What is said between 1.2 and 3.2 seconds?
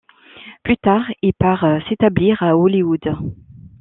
il part s'établir à Hollywood.